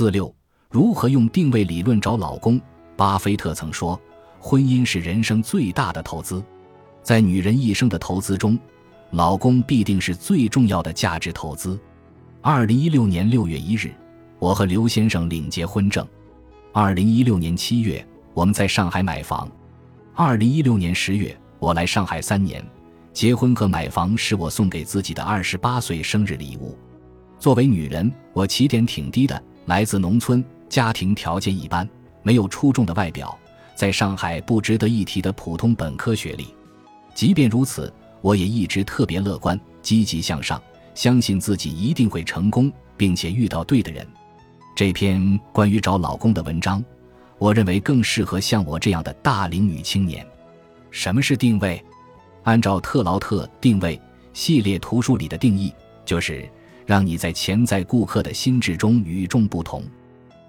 [0.00, 0.34] 四六，
[0.70, 2.58] 如何用定位理论找老公？
[2.96, 4.00] 巴菲特曾说，
[4.38, 6.42] 婚姻是人生最大的投资，
[7.02, 8.58] 在女人一生的投资中，
[9.10, 11.78] 老公必定是最重要的价值投资。
[12.40, 13.92] 二零一六年六月一日，
[14.38, 16.08] 我和刘先生领结婚证。
[16.72, 19.46] 二零一六年七月，我们在上海买房。
[20.14, 22.64] 二零一六年十月，我来上海三年。
[23.12, 26.74] 结婚和买房是我送给自己的二十八岁生日礼物。
[27.38, 31.88] 作为女人，我起点挺低的，来自农村，家庭条件一般，
[32.24, 33.38] 没有出众的外表，
[33.76, 36.52] 在上海不值得一提的普通本科学历。
[37.14, 40.60] 即便如此，我也一直特别乐观、积极向上，
[40.92, 44.04] 相信自己一定会成功，并且遇到对的人。
[44.74, 46.84] 这篇关于找老公的文章，
[47.38, 50.26] 我认为更适合像我这样的大龄女青年。
[50.90, 51.80] 什么是定位？
[52.42, 54.00] 按照特劳特定位
[54.32, 55.72] 系列图书里的定义，
[56.04, 56.50] 就是
[56.90, 59.84] 让你在潜在顾客的心智中与众不同。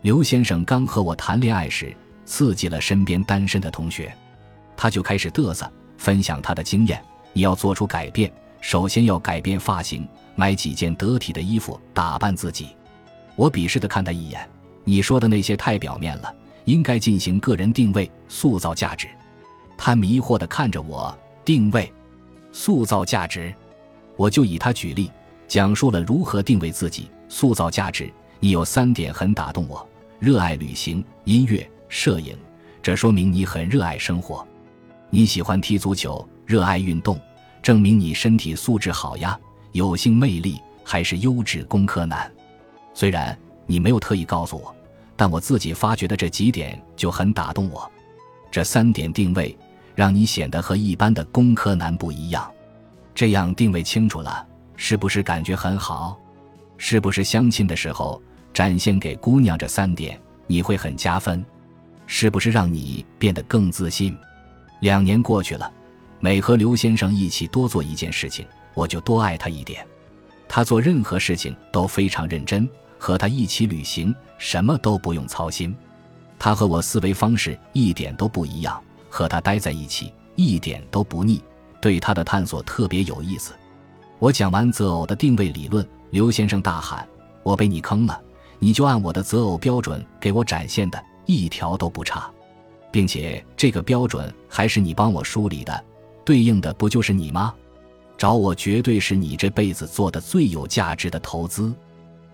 [0.00, 1.94] 刘先生刚和我谈恋爱时，
[2.24, 4.10] 刺激了身边单身的同学，
[4.74, 6.98] 他就开始嘚瑟，分享他的经验。
[7.34, 12.70] 你要做出改变，首先要改变发型，买几件得体的衣服打扮自己。
[13.36, 14.48] 我鄙视的看他一眼
[14.82, 19.06] ：“你说的那些太表面了，应该进行个人定位，塑造价值。”
[19.76, 21.14] 他迷惑的看着我。
[21.44, 21.92] 定位，
[22.50, 23.52] 塑造价值，
[24.16, 25.10] 我就以他举例，
[25.50, 28.08] 讲述了如何定位自己，塑造价值。
[28.38, 29.84] 你有三点很打动我：
[30.20, 32.38] 热爱旅行、音乐、摄影，
[32.80, 34.46] 这说明你很热爱生活；
[35.10, 37.20] 你喜欢踢足球，热爱运动，
[37.60, 39.36] 证明你身体素质好呀，
[39.72, 42.30] 有性魅力，还是优质工科男。
[42.94, 44.72] 虽然你没有特意告诉我，
[45.16, 47.90] 但我自己发觉的这几点就很打动我。
[48.52, 49.58] 这三点定位。
[49.96, 52.50] 让你显得和一般的工科男不一样，
[53.14, 54.46] 这样定位清楚了，
[54.82, 56.18] 是不是感觉很好？
[56.78, 58.20] 是不是相亲的时候
[58.54, 61.44] 展现给姑娘这三点，你会很加分？
[62.06, 64.16] 是不是让你变得更自信？
[64.80, 65.70] 两年过去了，
[66.18, 69.86] 每和刘先生一起多做一件事情，我就多爱他一点。
[70.48, 72.66] 他做任何事情都非常认真，
[72.98, 75.76] 和他一起旅行，什么都不用操心。
[76.38, 78.82] 他和我思维方式一点都不一样。
[79.10, 81.42] 和他待在一起一点都不腻，
[81.82, 83.52] 对他的探索特别有意思。
[84.20, 87.08] 我讲完择偶的定位理论，刘先生大喊
[87.42, 88.20] ：“我被你坑了！
[88.58, 92.30] 你就按我的择偶标准给我展现的，一条都不差，
[92.92, 95.84] 并且这个标准还是你帮我梳理的，
[96.22, 97.54] 对应的不就是你吗？
[98.18, 101.74] 找我绝对是你这辈子做的最有价值的投资。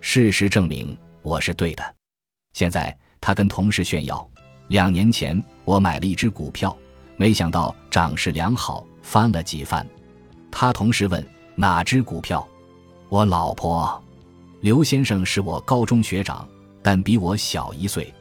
[0.00, 1.84] 事实证明我是对的。
[2.54, 4.26] 现在他跟同事炫耀。”
[4.68, 6.74] 两年前，我买了一只股票，
[7.18, 9.86] 没想到涨势良好，翻了几番。
[10.50, 11.22] 他同时问
[11.56, 12.46] 哪只股票？
[13.08, 14.02] 我老婆。
[14.60, 16.48] 刘先生是我高中学长，
[16.82, 18.12] 但比我小一岁。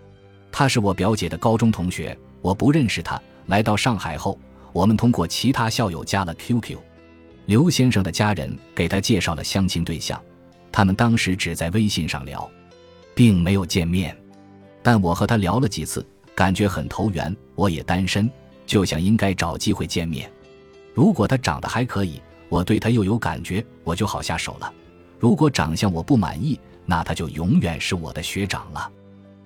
[0.51, 3.19] 他是我表姐的高中同学，我不认识他。
[3.47, 4.37] 来到上海后，
[4.71, 6.77] 我们通过其他校友加了 QQ。
[7.45, 10.21] 刘先生的家人给他介绍了相亲对象，
[10.71, 12.49] 他们当时只在微信上聊，
[13.15, 14.15] 并没有见面。
[14.81, 16.05] 但我和他聊了几次。
[16.35, 18.27] 感觉很投缘，我也单身，
[18.65, 20.27] 就想应该找机会见面。
[20.95, 22.19] 如果他长得还可以，
[22.53, 24.71] 我对他又有感觉，我就好下手了。
[25.17, 28.91] 如果长相我不满意，那他就永远是我的学长了。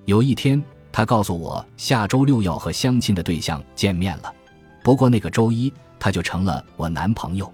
[0.04, 4.36] 有一天，他告诉我下周六要和相亲的对象见面了，
[4.84, 7.50] 不过那个周一他就成了我男朋友。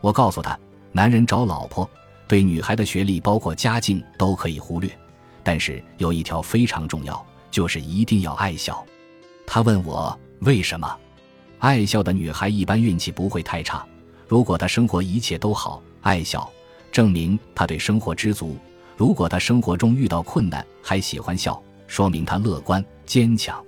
[0.00, 0.56] 我告诉他，
[0.92, 1.90] 男人找老婆，
[2.28, 4.88] 对女孩的学历包括家境都可以忽略，
[5.42, 7.26] 但是有一条非常重要。
[7.50, 8.86] 就是一定要爱笑，
[9.44, 10.96] 他问我为什么？
[11.58, 13.84] 爱笑的女孩一般运气不会太差。
[14.34, 16.50] 如果他生活一切都好，爱笑，
[16.90, 18.56] 证明他对生活知足；
[18.96, 23.64] 如果他生活中遇到困难还喜欢笑，说明他乐观坚强。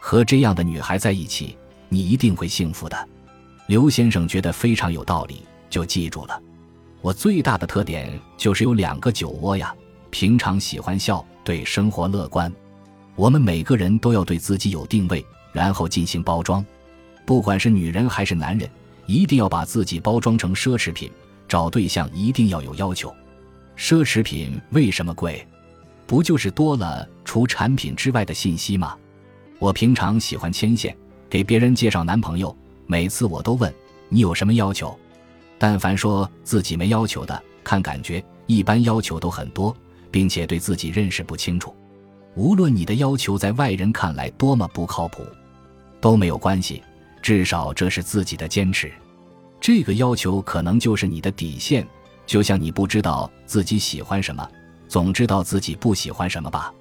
[0.00, 1.56] 和这样的女孩在一起，
[1.88, 3.08] 你一定会幸福的。
[3.68, 6.42] 刘先生觉得非常有道理，就记住了。
[7.02, 9.72] 我最大的特点就是有两个酒窝呀，
[10.10, 12.52] 平常喜欢笑，对生活乐观。
[13.14, 16.66] 我们每个人都要对自己有定位，然后进行包装。
[17.24, 18.68] 不管是女人还是男人，
[19.10, 21.10] 一定要把自己包装成奢侈品。
[21.48, 23.12] 找对象一定要有要求。
[23.76, 25.44] 奢侈品为什么贵？
[26.06, 28.96] 不就是多了除产品之外的信息吗？
[29.58, 30.96] 我平常喜欢牵线，
[31.28, 33.74] 给别人介绍男朋友，每次我都问
[34.08, 34.96] 你有什么要求。
[35.58, 39.76] 但凡说自己没要求的，看感觉，一般要求都很多，
[40.08, 41.74] 并且对自己认识不清楚。
[42.36, 45.26] 无论你的要求在外人看来多么不靠谱，
[46.00, 46.80] 都没有关系，
[47.22, 48.90] 至少这是自己的坚持。
[49.60, 51.86] 这个要求可能就是你的底线，
[52.26, 54.48] 就像你不知道自己喜欢什么，
[54.88, 56.72] 总知道自己不喜欢什么吧。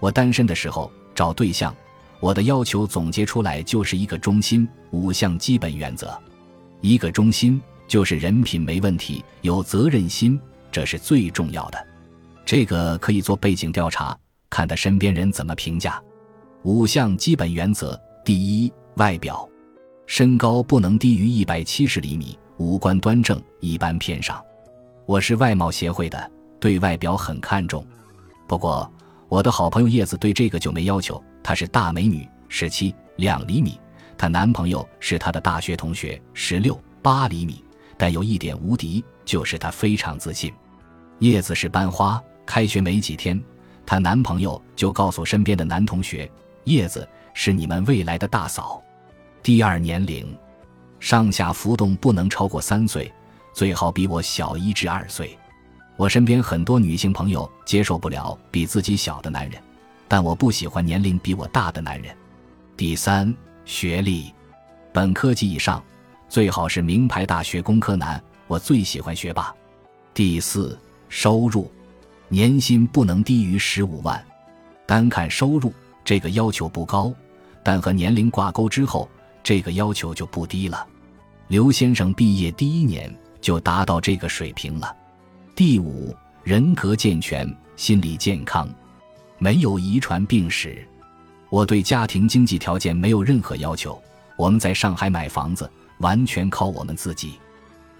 [0.00, 1.74] 我单身的时候找对象，
[2.20, 6.18] 我的要求总结出来就是一个中心，五项基本原则。
[6.80, 10.38] 一个中心就是人品没问题，有责任心，
[10.70, 11.86] 这是最重要的。
[12.44, 14.16] 这个可以做背景调查，
[14.50, 16.02] 看他身边人怎么评价。
[16.62, 19.48] 五项基本原则：第一，外表，
[20.06, 24.40] 身高不能低于一百七十厘米，五官端正，一般偏上。
[25.04, 26.30] 我是外貌协会的，
[26.60, 27.84] 对外表很看重。
[28.46, 28.90] 不过，
[29.28, 31.22] 我的好朋友叶子对这个就没要求。
[31.42, 33.80] 她是大美女，十七两厘米。
[34.16, 37.62] 她男朋友是她的大学同学，十六八厘米。
[37.98, 40.52] 但有一点无敌，就是她非常自信。
[41.18, 43.42] 叶子是班花，开学没几天，
[43.84, 46.30] 她男朋友就告诉身边的男同学
[46.64, 48.80] ：“叶子是你们未来的大嫂。”
[49.46, 50.36] 第二年龄，
[50.98, 53.12] 上下浮动不能超过三岁。
[53.54, 55.38] 最好比我小一至二岁。
[55.96, 59.62] 我身边很多女性朋友接受不了比自己小的男人，
[60.08, 62.12] 但我不喜欢年龄比我大的男人。
[62.76, 63.32] 第三，
[63.64, 64.34] 学历，
[64.92, 65.80] 本科及以上，
[66.28, 68.20] 最好是名牌大学工科男。
[68.48, 69.54] 我最喜欢学霸。
[70.12, 70.76] 第四，
[71.08, 71.70] 收入，
[72.26, 74.20] 年薪不能低于十五万。
[74.86, 75.72] 单看收入，
[76.04, 77.14] 这个要求不高，
[77.62, 79.08] 但和年龄挂钩之后，
[79.46, 80.84] 这个要求就不低了。
[81.46, 83.08] 刘先生毕业第一年。
[83.38, 84.92] 就达到这个水平了。
[85.54, 86.12] 第五，
[86.42, 88.68] 人格健全，心理健康，
[89.38, 90.84] 没有遗传病史。
[91.48, 94.02] 我对家庭经济条件没有任何要求。
[94.36, 97.34] 我们在上海买房子，完全靠我们自己。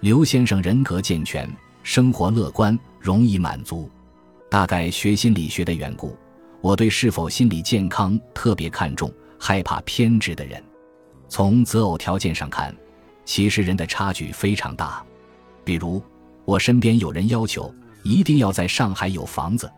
[0.01, 1.49] 刘先生人格健全，
[1.81, 3.89] 生活乐观，容易满足。
[4.49, 6.17] 大概学心理学的缘故，
[6.59, 9.09] 我对是否心理健康特别看重，
[9.39, 10.61] 害怕偏执的人。
[11.29, 12.75] 从择偶条件上看，
[13.25, 15.03] 其实人的差距非常大。
[15.63, 16.01] 比如，
[16.45, 19.69] 我身边有人要求一定要在上海有房子。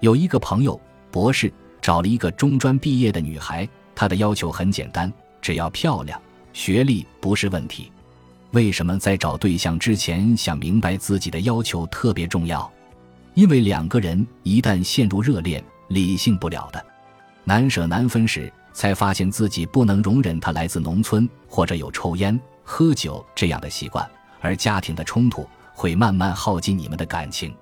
[0.00, 0.80] 有一个朋友，
[1.10, 1.52] 博士，
[1.82, 5.12] 找了一个中专毕业的女孩，她的要求很简单，
[5.42, 6.20] 只要漂亮，
[6.52, 7.90] 学历不是问题。
[8.52, 12.70] 为什么在找对象之前想明白自己的要求特别重要？
[13.34, 16.86] 因为两个人一旦陷入热恋，理性不了的，
[17.44, 24.08] 难舍难分时，才发现自己不能容忍他来自农村或者有抽烟、喝酒这样的习惯。
[24.40, 27.54] 而家庭的冲突会慢慢耗尽你们的感情。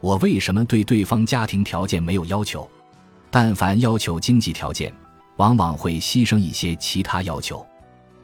[0.00, 2.68] 我为什么对对方家庭条件没有要求？
[3.30, 4.92] 但凡要求经济条件，
[5.36, 7.66] 往往会牺牲一些其他要求。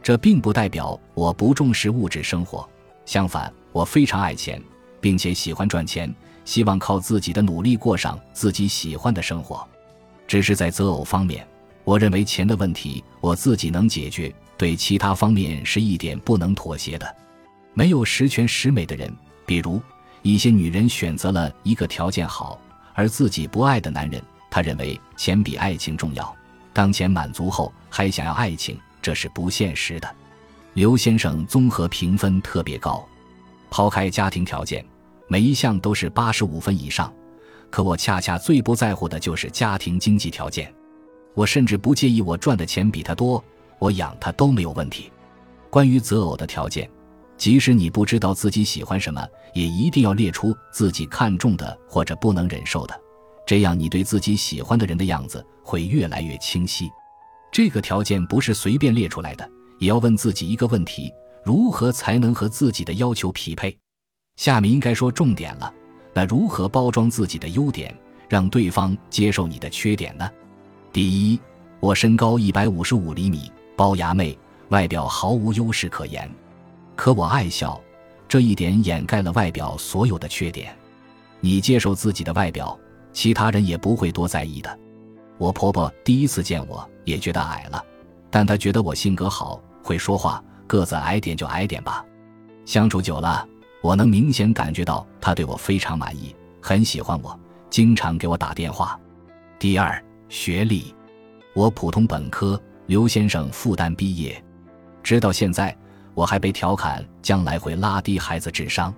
[0.03, 2.67] 这并不代表我不重视物质生活，
[3.05, 4.63] 相反，我非常爱钱，
[5.01, 6.15] 并且喜欢赚钱，
[6.45, 9.67] 希望靠自己的努力过上自己喜欢的生活。
[10.31, 11.45] 只是在择偶方面，
[11.83, 17.17] 我认为钱的问题我自己能解决，对其他方面是一点不能妥协的。
[17.75, 19.13] 没有十全十美的人，
[19.45, 19.83] 比如
[20.23, 22.61] 一些女人选择了一个条件好
[22.95, 26.33] 而自己不爱的男人，她认为钱比爱情重要。
[26.73, 30.09] 当钱满足后还想要爱情，这是不现实的。
[30.75, 33.05] 刘先生综合评分特别高，
[33.69, 34.87] 抛开家庭条件，
[35.27, 37.13] 每一项都是八十五分以上。
[37.71, 40.73] 可我恰恰最不在乎的就是家庭经济条件，
[41.35, 43.43] 我甚至不介意我赚的钱比他多，
[43.79, 45.11] 我养他都没有问题。
[45.71, 46.91] 关于择偶的条件。
[47.37, 52.95] 即使你不知道自己喜欢什么，也一定要列出自己看重的或者不能忍受的，
[53.47, 56.91] 这样你对自己喜欢的人的样子会越来越清晰。
[57.51, 61.11] 这个条件不是随便列出来的，也要问自己一个问题：
[61.43, 63.75] 如何才能和自己的要求匹配？
[64.37, 65.73] 下面应该说重点了。
[66.13, 67.95] 那如何包装自己的优点，
[68.29, 70.29] 让对方接受你的缺点呢？
[70.93, 71.41] 第一，
[71.79, 74.37] 我身高一百五十五厘米，龅牙妹，
[74.71, 76.31] 外表毫无优势可言。
[76.97, 77.81] 可我爱笑，
[78.29, 80.77] 这一点掩盖了外表所有的缺点。
[81.41, 82.79] 你接受自己的外表，
[83.13, 84.79] 其他人也不会多在意的。
[85.39, 87.83] 我婆婆第一次见我也觉得矮了，
[88.31, 92.05] 但她觉得我性格好，会说话，个子矮点就矮点吧。
[92.67, 93.49] 相处久了，
[93.83, 97.39] 我能明显感觉到他对我非常满意，很喜欢我，
[97.71, 98.99] 经常给我打电话。
[99.59, 100.95] 第二，学历，
[101.55, 104.43] 我普通本科，刘先生复旦毕业，
[105.03, 105.77] 直到现在。
[106.13, 108.93] 我还被调侃将来会拉低孩子智商，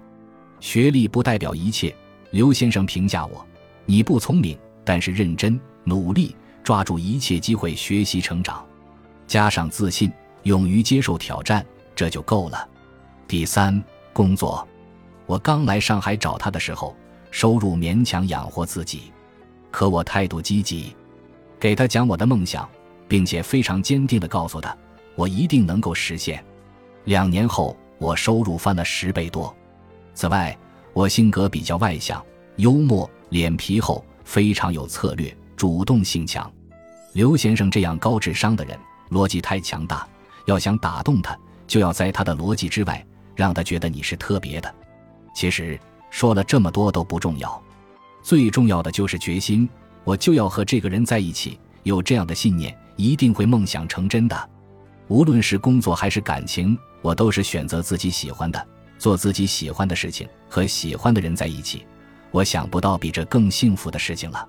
[0.58, 1.94] 学历不代表一切。
[2.30, 3.46] 刘先生评价我：
[3.84, 6.34] 你不聪明，但是认真努力，
[6.64, 8.66] 抓住一切机会学习成长，
[9.26, 10.10] 加上自信，
[10.44, 12.66] 勇于接受挑战，这就够了。
[13.28, 13.80] 第三，
[14.12, 14.66] 工作。
[15.32, 16.94] 我刚来上海找他的时候，
[17.30, 19.10] 收入勉强养活自己，
[19.70, 20.94] 可我态度积极，
[21.58, 22.68] 给他讲我的梦想，
[23.08, 24.76] 并且非常坚定地告诉他，
[25.14, 26.44] 我一定能够实现。
[27.04, 29.56] 两年后，我收入翻了十倍多。
[30.12, 30.54] 此外，
[30.92, 32.22] 我性格比较外向、
[32.56, 36.52] 幽默，脸皮厚，非常有策略，主动性强。
[37.14, 40.06] 刘先生这样高智商的人，逻辑太强大，
[40.44, 41.34] 要想打动他，
[41.66, 43.02] 就要在他的逻辑之外，
[43.34, 44.74] 让他觉得你是特别的。
[45.34, 45.78] 其实
[46.10, 47.62] 说了这么多都不重要，
[48.22, 49.68] 最重要的就是决心。
[50.04, 54.50] 我就要和这个人在一起，有这样的信念，一定会梦想成真的。
[55.08, 58.66] 无论是工作还是感情，我都是选择自己喜欢的，
[58.98, 61.86] 做自己喜欢的事情，和喜欢的人在一起。
[62.30, 64.48] 我想不到比这更幸福的事情了。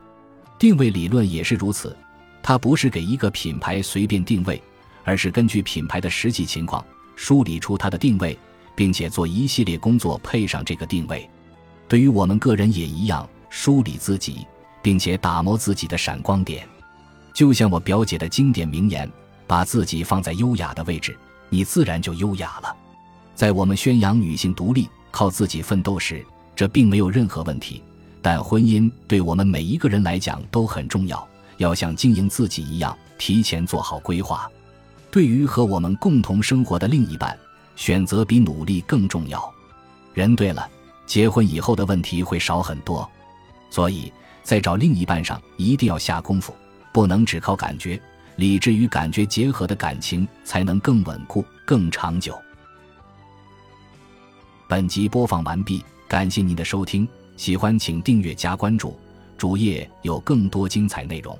[0.57, 1.95] 定位理论也是如此，
[2.41, 4.61] 它不是给一个品牌随便定位，
[5.03, 6.83] 而是根据品牌的实际情况
[7.15, 8.37] 梳理出它的定位，
[8.75, 11.29] 并且做一系列工作配上这个定位。
[11.87, 14.45] 对于我们个人也一样，梳理自己。
[14.83, 16.67] 并且打磨自己的闪光点，
[17.33, 19.09] 就像我表姐的经典名言
[19.47, 22.75] ：“把自己放在优雅的位置，你自然就优雅了。”
[23.33, 26.21] 在我们宣扬女性独立、靠自己奋斗时，
[26.53, 27.81] 这并没有任何问题。
[28.21, 31.25] 但婚姻对我们每一个人来讲都很重要，
[31.59, 34.51] 要像经营自己一样，提前做好规划。
[35.09, 37.37] 对于和我们共同生活的另一半，
[37.75, 39.53] 选择比努力更重要。
[40.13, 40.69] 人对了，
[41.05, 43.09] 结婚以后的问题会少很多。
[43.69, 44.11] 所以。
[44.43, 46.53] 在找另一半上一定要下功夫，
[46.91, 47.97] 不能只靠感觉，
[48.35, 52.37] 理智与感觉结合的感情才能更稳固、更长久。
[54.67, 58.99] 本集播放完毕，感谢您的收听，喜欢请订阅加关注，
[59.37, 61.39] 主页有更多精彩内容。